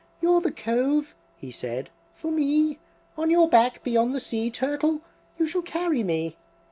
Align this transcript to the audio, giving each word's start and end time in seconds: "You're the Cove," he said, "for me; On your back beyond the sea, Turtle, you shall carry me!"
"You're 0.19 0.41
the 0.41 0.51
Cove," 0.51 1.13
he 1.37 1.51
said, 1.51 1.91
"for 2.15 2.31
me; 2.31 2.79
On 3.19 3.29
your 3.29 3.47
back 3.47 3.83
beyond 3.83 4.15
the 4.15 4.19
sea, 4.19 4.49
Turtle, 4.49 5.01
you 5.37 5.45
shall 5.45 5.61
carry 5.61 6.01
me!" 6.01 6.37